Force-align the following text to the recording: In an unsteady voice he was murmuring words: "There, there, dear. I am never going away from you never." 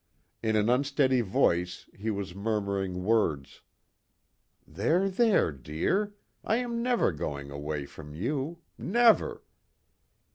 In 0.41 0.55
an 0.55 0.67
unsteady 0.67 1.21
voice 1.21 1.87
he 1.93 2.09
was 2.09 2.33
murmuring 2.33 3.03
words: 3.03 3.61
"There, 4.65 5.07
there, 5.11 5.51
dear. 5.51 6.15
I 6.43 6.55
am 6.55 6.81
never 6.81 7.11
going 7.11 7.51
away 7.51 7.85
from 7.85 8.15
you 8.15 8.63
never." 8.79 9.43